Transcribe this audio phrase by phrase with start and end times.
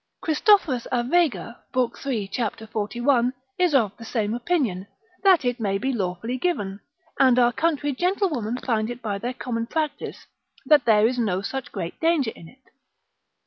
[0.23, 1.95] Christophorus a Vega, lib.
[1.95, 2.27] 3.
[2.33, 2.49] c.
[2.65, 4.87] 41, is of the same opinion,
[5.21, 6.79] that it may be lawfully given;
[7.19, 10.25] and our country gentlewomen find it by their common practice,
[10.65, 12.63] that there is no such great danger in it.